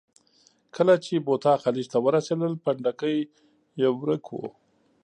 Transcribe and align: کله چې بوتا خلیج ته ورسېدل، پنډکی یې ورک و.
کله 0.75 0.93
چې 1.05 1.23
بوتا 1.25 1.53
خلیج 1.63 1.85
ته 1.93 1.97
ورسېدل، 2.05 2.53
پنډکی 2.63 3.17
یې 3.79 3.89
ورک 3.99 4.25
و. 4.33 4.39